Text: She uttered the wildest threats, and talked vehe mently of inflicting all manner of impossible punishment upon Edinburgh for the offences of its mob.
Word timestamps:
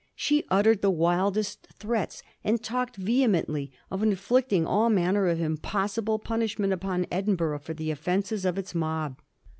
She 0.15 0.45
uttered 0.49 0.81
the 0.81 0.89
wildest 0.89 1.67
threats, 1.77 2.23
and 2.43 2.63
talked 2.63 2.99
vehe 2.99 3.27
mently 3.29 3.69
of 3.91 4.01
inflicting 4.01 4.65
all 4.65 4.89
manner 4.89 5.27
of 5.27 5.39
impossible 5.39 6.17
punishment 6.17 6.73
upon 6.73 7.05
Edinburgh 7.11 7.59
for 7.59 7.75
the 7.75 7.91
offences 7.91 8.43
of 8.43 8.57
its 8.57 8.73
mob. 8.73 9.21